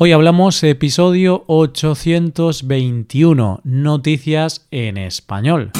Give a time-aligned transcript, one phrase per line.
[0.00, 5.72] Hoy hablamos episodio 821, Noticias en Español.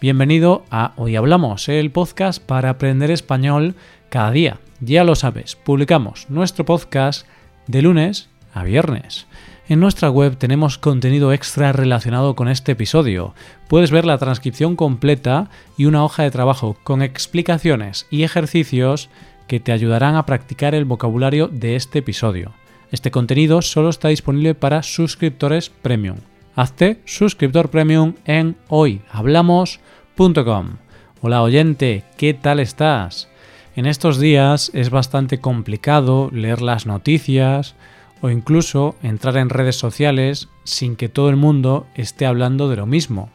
[0.00, 3.74] Bienvenido a Hoy Hablamos, el podcast para aprender español
[4.10, 4.60] cada día.
[4.78, 7.26] Ya lo sabes, publicamos nuestro podcast
[7.66, 9.26] de lunes a viernes.
[9.70, 13.34] En nuestra web tenemos contenido extra relacionado con este episodio.
[13.68, 19.10] Puedes ver la transcripción completa y una hoja de trabajo con explicaciones y ejercicios
[19.46, 22.50] que te ayudarán a practicar el vocabulario de este episodio.
[22.90, 26.16] Este contenido solo está disponible para suscriptores premium.
[26.56, 30.78] Hazte suscriptor premium en hoyhablamos.com.
[31.20, 33.28] Hola oyente, ¿qué tal estás?
[33.76, 37.76] En estos días es bastante complicado leer las noticias,
[38.22, 42.86] o incluso entrar en redes sociales sin que todo el mundo esté hablando de lo
[42.86, 43.30] mismo.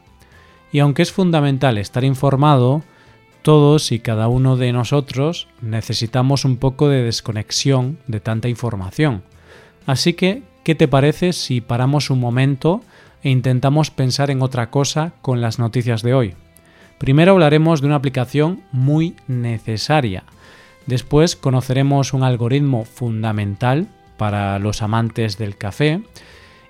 [0.71, 2.83] Y aunque es fundamental estar informado,
[3.41, 9.23] todos y cada uno de nosotros necesitamos un poco de desconexión de tanta información.
[9.85, 12.81] Así que, ¿qué te parece si paramos un momento
[13.21, 16.33] e intentamos pensar en otra cosa con las noticias de hoy?
[16.97, 20.23] Primero hablaremos de una aplicación muy necesaria.
[20.87, 26.01] Después conoceremos un algoritmo fundamental para los amantes del café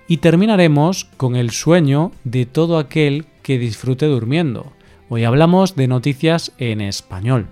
[0.08, 4.72] y terminaremos con el sueño de todo aquel que disfrute durmiendo.
[5.08, 7.46] Hoy hablamos de noticias en español.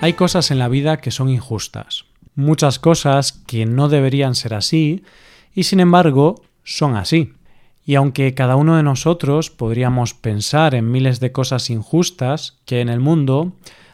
[0.00, 5.02] Hay cosas en la vida que son injustas, muchas cosas que no deberían ser así
[5.54, 7.35] y sin embargo son así.
[7.86, 12.88] Y aunque cada uno de nosotros podríamos pensar en miles de cosas injustas que en
[12.88, 13.52] el mundo,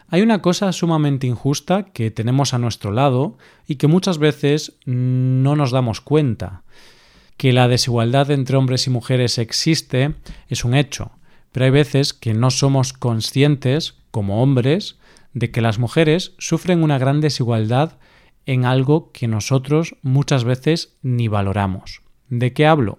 [0.09, 5.55] hay una cosa sumamente injusta que tenemos a nuestro lado y que muchas veces no
[5.55, 6.63] nos damos cuenta.
[7.37, 10.15] Que la desigualdad entre hombres y mujeres existe
[10.49, 11.11] es un hecho,
[11.51, 14.97] pero hay veces que no somos conscientes, como hombres,
[15.33, 17.97] de que las mujeres sufren una gran desigualdad
[18.47, 22.01] en algo que nosotros muchas veces ni valoramos.
[22.29, 22.97] ¿De qué hablo?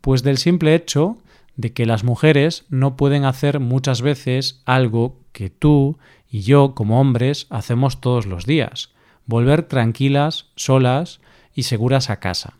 [0.00, 1.18] Pues del simple hecho
[1.58, 5.98] de que las mujeres no pueden hacer muchas veces algo que tú
[6.30, 8.90] y yo como hombres hacemos todos los días,
[9.26, 11.20] volver tranquilas, solas
[11.54, 12.54] y seguras a casa.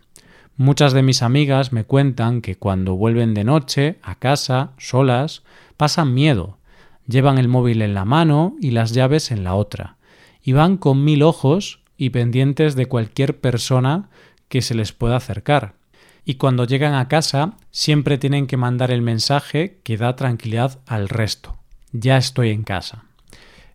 [0.56, 5.44] Muchas de mis amigas me cuentan que cuando vuelven de noche a casa, solas,
[5.76, 6.58] pasan miedo,
[7.06, 9.96] llevan el móvil en la mano y las llaves en la otra,
[10.42, 14.10] y van con mil ojos y pendientes de cualquier persona
[14.48, 15.77] que se les pueda acercar
[16.28, 21.08] y cuando llegan a casa siempre tienen que mandar el mensaje que da tranquilidad al
[21.08, 21.56] resto.
[21.92, 23.04] Ya estoy en casa.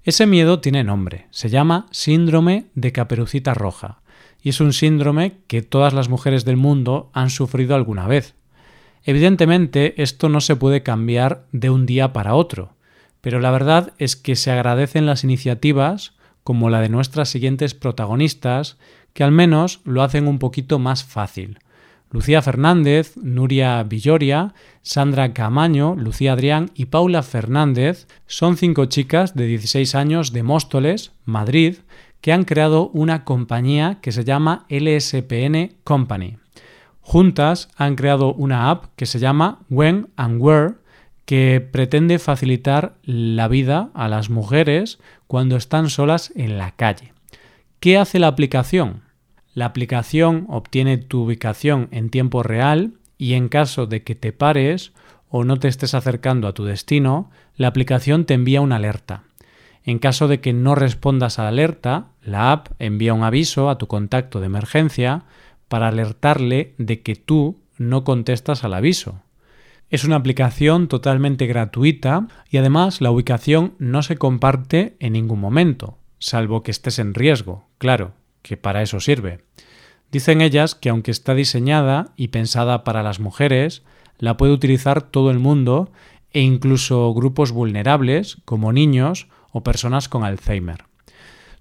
[0.03, 4.01] Ese miedo tiene nombre, se llama síndrome de caperucita roja,
[4.39, 8.35] y es un síndrome que todas las mujeres del mundo han sufrido alguna vez.
[9.03, 12.75] Evidentemente esto no se puede cambiar de un día para otro,
[13.21, 16.13] pero la verdad es que se agradecen las iniciativas
[16.43, 18.77] como la de nuestras siguientes protagonistas,
[19.13, 21.57] que al menos lo hacen un poquito más fácil.
[22.13, 24.53] Lucía Fernández, Nuria Villoria,
[24.83, 31.11] Sandra Camaño, Lucía Adrián y Paula Fernández son cinco chicas de 16 años de Móstoles,
[31.25, 31.77] Madrid,
[32.21, 36.37] que han creado una compañía que se llama LSPN Company.
[37.01, 40.75] Juntas han creado una app que se llama When and Where,
[41.25, 47.11] que pretende facilitar la vida a las mujeres cuando están solas en la calle.
[47.79, 49.01] ¿Qué hace la aplicación?
[49.53, 54.93] La aplicación obtiene tu ubicación en tiempo real y en caso de que te pares
[55.29, 59.23] o no te estés acercando a tu destino, la aplicación te envía una alerta.
[59.83, 63.77] En caso de que no respondas a la alerta, la app envía un aviso a
[63.77, 65.25] tu contacto de emergencia
[65.67, 69.21] para alertarle de que tú no contestas al aviso.
[69.89, 75.97] Es una aplicación totalmente gratuita y además la ubicación no se comparte en ningún momento,
[76.17, 78.13] salvo que estés en riesgo, claro
[78.43, 79.39] que para eso sirve.
[80.11, 83.81] Dicen ellas que aunque está diseñada y pensada para las mujeres,
[84.19, 85.91] la puede utilizar todo el mundo
[86.31, 90.85] e incluso grupos vulnerables como niños o personas con Alzheimer.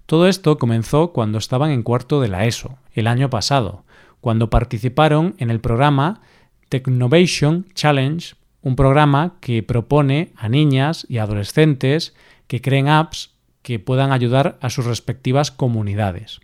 [0.05, 3.85] Todo esto comenzó cuando estaban en cuarto de la ESO, el año pasado,
[4.21, 6.21] cuando participaron en el programa
[6.69, 12.13] Technovation Challenge, un programa que propone a niñas y adolescentes
[12.47, 13.31] que creen apps
[13.61, 16.41] que puedan ayudar a sus respectivas comunidades.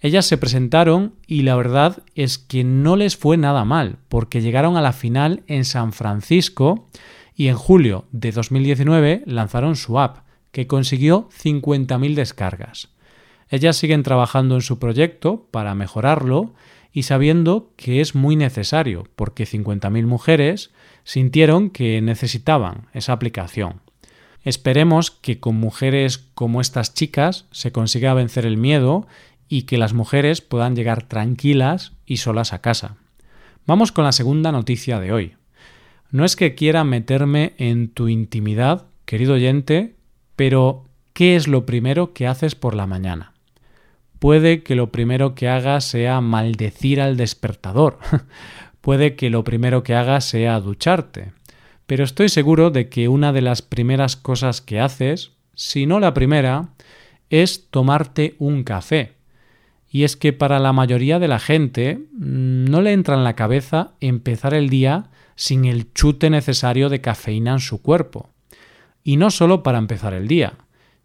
[0.00, 4.76] Ellas se presentaron y la verdad es que no les fue nada mal, porque llegaron
[4.76, 6.88] a la final en San Francisco
[7.34, 12.90] y en julio de 2019 lanzaron su app, que consiguió 50.000 descargas.
[13.50, 16.54] Ellas siguen trabajando en su proyecto para mejorarlo
[16.92, 20.70] y sabiendo que es muy necesario, porque 50.000 mujeres
[21.04, 23.80] sintieron que necesitaban esa aplicación.
[24.44, 29.06] Esperemos que con mujeres como estas chicas se consiga vencer el miedo
[29.48, 32.96] y que las mujeres puedan llegar tranquilas y solas a casa.
[33.66, 35.34] Vamos con la segunda noticia de hoy.
[36.10, 39.96] No es que quiera meterme en tu intimidad, querido oyente,
[40.36, 43.34] pero ¿qué es lo primero que haces por la mañana?
[44.18, 47.98] Puede que lo primero que hagas sea maldecir al despertador.
[48.80, 51.32] Puede que lo primero que hagas sea ducharte.
[51.86, 56.14] Pero estoy seguro de que una de las primeras cosas que haces, si no la
[56.14, 56.70] primera,
[57.30, 59.17] es tomarte un café.
[59.90, 63.34] Y es que para la mayoría de la gente mm, no le entra en la
[63.34, 68.30] cabeza empezar el día sin el chute necesario de cafeína en su cuerpo.
[69.02, 70.54] Y no solo para empezar el día,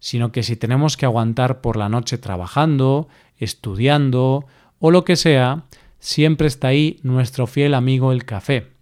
[0.00, 3.08] sino que si tenemos que aguantar por la noche trabajando,
[3.38, 4.44] estudiando
[4.78, 5.64] o lo que sea,
[5.98, 8.72] siempre está ahí nuestro fiel amigo el café.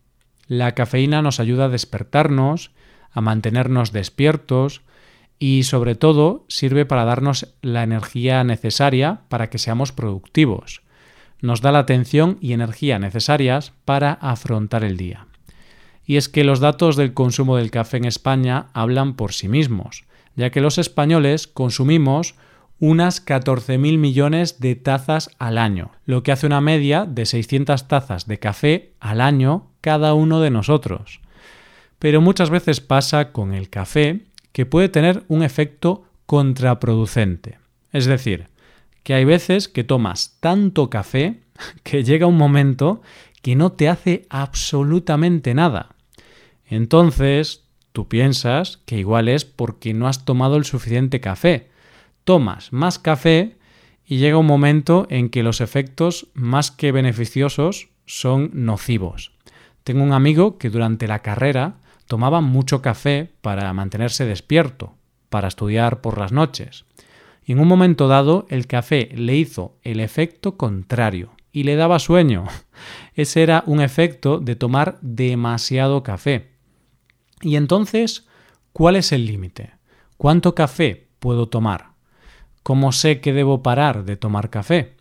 [0.49, 2.73] La cafeína nos ayuda a despertarnos,
[3.13, 4.83] a mantenernos despiertos
[5.43, 10.83] y sobre todo sirve para darnos la energía necesaria para que seamos productivos.
[11.41, 15.27] Nos da la atención y energía necesarias para afrontar el día.
[16.07, 20.05] Y es que los datos del consumo del café en España hablan por sí mismos,
[20.37, 22.37] ya que los españoles consumimos
[22.79, 28.29] unas 14.000 millones de tazas al año, lo que hace una media de 600 tazas
[28.29, 31.21] de café al año cada uno de nosotros.
[31.99, 37.59] Pero muchas veces pasa con el café que puede tener un efecto contraproducente.
[37.93, 38.49] Es decir,
[39.03, 41.41] que hay veces que tomas tanto café
[41.83, 43.03] que llega un momento
[43.43, 45.97] que no te hace absolutamente nada.
[46.67, 51.69] Entonces, tú piensas que igual es porque no has tomado el suficiente café,
[52.25, 53.57] tomas más café
[54.07, 59.33] y llega un momento en que los efectos más que beneficiosos son nocivos.
[59.85, 61.77] Tengo un amigo que durante la carrera
[62.13, 64.93] tomaba mucho café para mantenerse despierto,
[65.31, 66.85] para estudiar por las noches.
[67.43, 71.99] Y en un momento dado el café le hizo el efecto contrario y le daba
[71.99, 72.45] sueño.
[73.15, 76.51] Ese era un efecto de tomar demasiado café.
[77.41, 78.27] Y entonces,
[78.75, 79.71] ¿cuál es el límite?
[80.19, 81.93] ¿Cuánto café puedo tomar?
[82.63, 84.97] ¿Cómo sé que debo parar de tomar café?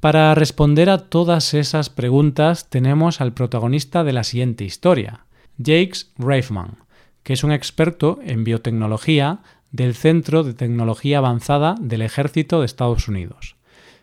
[0.00, 5.26] Para responder a todas esas preguntas tenemos al protagonista de la siguiente historia,
[5.58, 6.78] Jakes Reifman,
[7.22, 9.40] que es un experto en biotecnología
[9.70, 13.56] del Centro de Tecnología Avanzada del Ejército de Estados Unidos.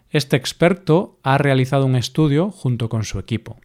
[0.09, 3.57] Este experto ha realizado un estudio junto con su equipo.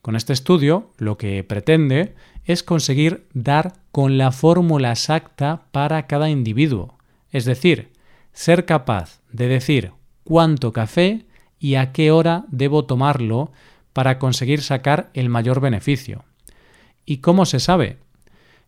[0.00, 6.28] Con este estudio lo que pretende es conseguir dar con la fórmula exacta para cada
[6.28, 6.98] individuo,
[7.30, 7.92] es decir,
[8.32, 9.92] ser capaz de decir
[10.24, 11.26] cuánto café
[11.60, 13.52] y a qué hora debo tomarlo
[13.92, 16.24] para conseguir sacar el mayor beneficio.
[17.04, 17.98] ¿Y cómo se sabe?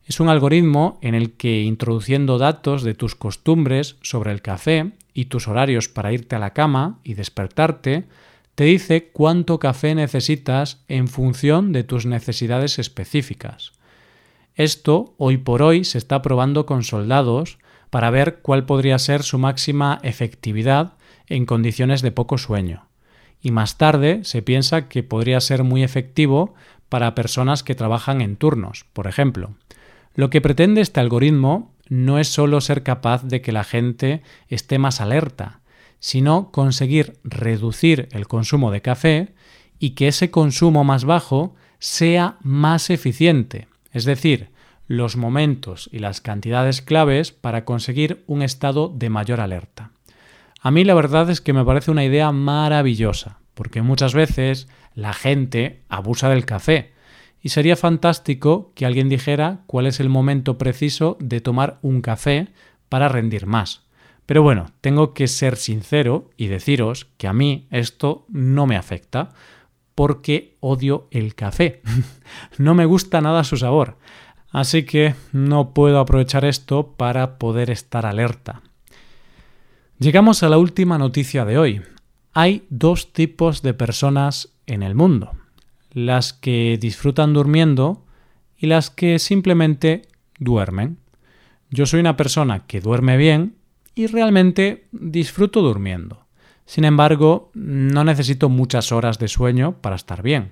[0.05, 5.25] Es un algoritmo en el que introduciendo datos de tus costumbres sobre el café y
[5.25, 8.05] tus horarios para irte a la cama y despertarte,
[8.53, 13.73] te dice cuánto café necesitas en función de tus necesidades específicas.
[14.55, 17.57] Esto hoy por hoy se está probando con soldados
[17.89, 20.93] para ver cuál podría ser su máxima efectividad
[21.27, 22.87] en condiciones de poco sueño.
[23.45, 26.55] Y más tarde se piensa que podría ser muy efectivo
[26.89, 29.53] para personas que trabajan en turnos, por ejemplo.
[30.15, 34.79] Lo que pretende este algoritmo no es solo ser capaz de que la gente esté
[34.79, 35.59] más alerta,
[35.99, 39.35] sino conseguir reducir el consumo de café
[39.77, 44.49] y que ese consumo más bajo sea más eficiente, es decir,
[44.87, 49.91] los momentos y las cantidades claves para conseguir un estado de mayor alerta.
[50.65, 55.13] A mí la verdad es que me parece una idea maravillosa, porque muchas veces la
[55.13, 56.93] gente abusa del café
[57.41, 62.49] y sería fantástico que alguien dijera cuál es el momento preciso de tomar un café
[62.89, 63.83] para rendir más.
[64.25, 69.29] Pero bueno, tengo que ser sincero y deciros que a mí esto no me afecta
[69.93, 71.81] porque odio el café.
[72.57, 73.97] no me gusta nada su sabor.
[74.51, 78.61] Así que no puedo aprovechar esto para poder estar alerta.
[79.99, 81.81] Llegamos a la última noticia de hoy.
[82.37, 85.31] Hay dos tipos de personas en el mundo.
[85.93, 88.03] Las que disfrutan durmiendo
[88.57, 90.01] y las que simplemente
[90.37, 90.97] duermen.
[91.69, 93.55] Yo soy una persona que duerme bien
[93.95, 96.25] y realmente disfruto durmiendo.
[96.65, 100.51] Sin embargo, no necesito muchas horas de sueño para estar bien.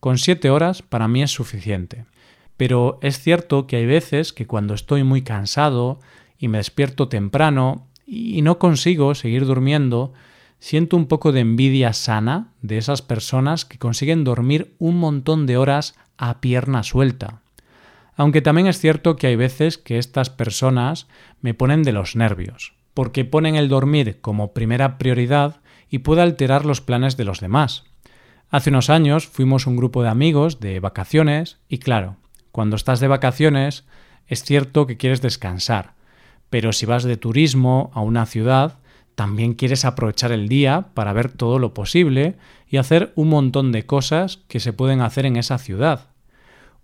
[0.00, 2.04] Con siete horas para mí es suficiente.
[2.58, 6.00] Pero es cierto que hay veces que cuando estoy muy cansado
[6.38, 10.12] y me despierto temprano y no consigo seguir durmiendo,
[10.64, 15.58] siento un poco de envidia sana de esas personas que consiguen dormir un montón de
[15.58, 17.42] horas a pierna suelta.
[18.16, 21.06] Aunque también es cierto que hay veces que estas personas
[21.42, 26.64] me ponen de los nervios, porque ponen el dormir como primera prioridad y puede alterar
[26.64, 27.84] los planes de los demás.
[28.48, 32.16] Hace unos años fuimos un grupo de amigos de vacaciones y claro,
[32.52, 33.84] cuando estás de vacaciones
[34.28, 35.92] es cierto que quieres descansar,
[36.48, 38.78] pero si vas de turismo a una ciudad,
[39.14, 42.36] también quieres aprovechar el día para ver todo lo posible
[42.68, 46.08] y hacer un montón de cosas que se pueden hacer en esa ciudad.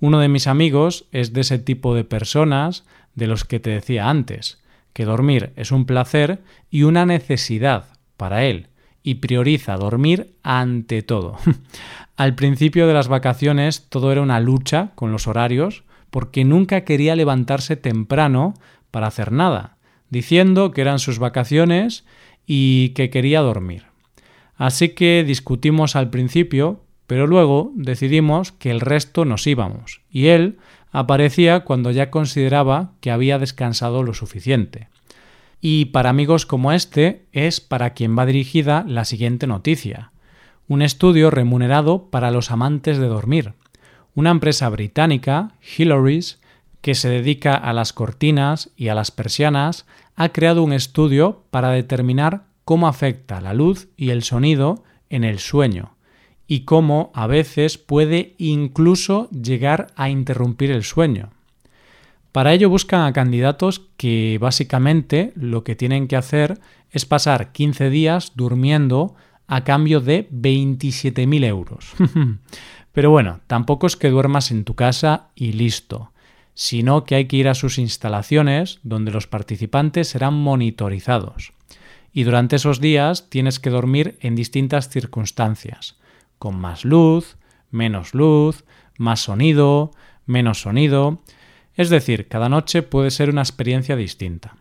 [0.00, 2.84] Uno de mis amigos es de ese tipo de personas
[3.14, 8.44] de los que te decía antes, que dormir es un placer y una necesidad para
[8.44, 8.68] él,
[9.02, 11.38] y prioriza dormir ante todo.
[12.16, 17.16] Al principio de las vacaciones todo era una lucha con los horarios, porque nunca quería
[17.16, 18.54] levantarse temprano
[18.90, 19.76] para hacer nada,
[20.10, 22.04] diciendo que eran sus vacaciones
[22.46, 23.84] y que quería dormir.
[24.56, 30.58] Así que discutimos al principio, pero luego decidimos que el resto nos íbamos, y él
[30.92, 34.88] aparecía cuando ya consideraba que había descansado lo suficiente.
[35.60, 40.12] Y para amigos como este es para quien va dirigida la siguiente noticia.
[40.68, 43.52] Un estudio remunerado para los amantes de dormir.
[44.14, 46.39] Una empresa británica, Hillary's,
[46.80, 51.70] que se dedica a las cortinas y a las persianas, ha creado un estudio para
[51.70, 55.96] determinar cómo afecta la luz y el sonido en el sueño
[56.46, 61.30] y cómo a veces puede incluso llegar a interrumpir el sueño.
[62.32, 66.60] Para ello buscan a candidatos que básicamente lo que tienen que hacer
[66.90, 69.14] es pasar 15 días durmiendo
[69.46, 71.92] a cambio de 27.000 euros.
[72.92, 76.12] Pero bueno, tampoco es que duermas en tu casa y listo
[76.60, 81.54] sino que hay que ir a sus instalaciones donde los participantes serán monitorizados.
[82.12, 85.96] Y durante esos días tienes que dormir en distintas circunstancias,
[86.38, 87.38] con más luz,
[87.70, 88.66] menos luz,
[88.98, 89.92] más sonido,
[90.26, 91.22] menos sonido.
[91.76, 94.54] Es decir, cada noche puede ser una experiencia distinta.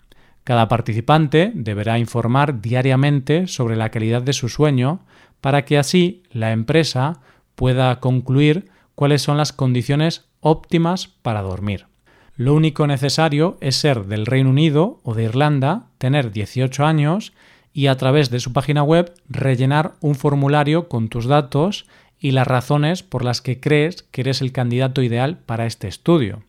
[0.45, 5.01] Cada participante deberá informar diariamente sobre la calidad de su sueño
[5.41, 7.19] para que así la empresa
[7.55, 11.87] pueda concluir cuáles son las condiciones óptimas para dormir.
[12.35, 17.33] Lo único necesario es ser del Reino Unido o de Irlanda, tener 18 años
[17.73, 21.85] y a través de su página web rellenar un formulario con tus datos
[22.19, 26.43] y las razones por las que crees que eres el candidato ideal para este estudio.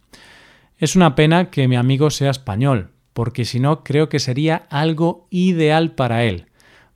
[0.79, 5.27] Es una pena que mi amigo sea español, porque si no creo que sería algo
[5.31, 6.47] ideal para él,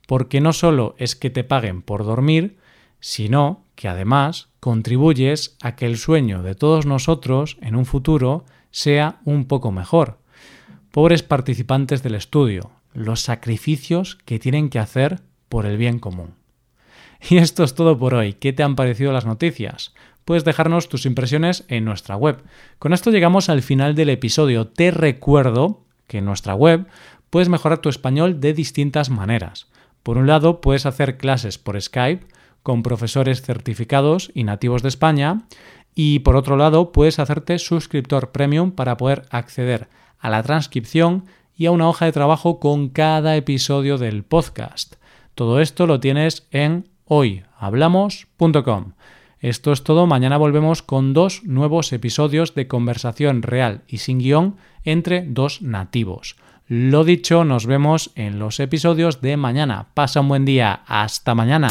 [0.07, 2.57] porque no solo es que te paguen por dormir,
[2.99, 9.19] sino que además contribuyes a que el sueño de todos nosotros en un futuro sea
[9.25, 10.19] un poco mejor.
[10.91, 16.35] Pobres participantes del estudio, los sacrificios que tienen que hacer por el bien común.
[17.29, 18.33] Y esto es todo por hoy.
[18.33, 19.93] ¿Qué te han parecido las noticias?
[20.25, 22.43] Puedes dejarnos tus impresiones en nuestra web.
[22.79, 24.67] Con esto llegamos al final del episodio.
[24.67, 26.87] Te recuerdo que en nuestra web
[27.29, 29.67] puedes mejorar tu español de distintas maneras.
[30.03, 32.25] Por un lado, puedes hacer clases por Skype
[32.65, 35.43] con profesores certificados y nativos de España
[35.93, 41.67] y por otro lado, puedes hacerte suscriptor premium para poder acceder a la transcripción y
[41.67, 44.95] a una hoja de trabajo con cada episodio del podcast.
[45.35, 48.93] Todo esto lo tienes en hoyhablamos.com.
[49.39, 54.55] Esto es todo, mañana volvemos con dos nuevos episodios de conversación real y sin guion
[54.83, 56.35] entre dos nativos.
[56.65, 59.89] Lo dicho, nos vemos en los episodios de mañana.
[59.93, 61.67] Pasa un buen día, hasta mañana.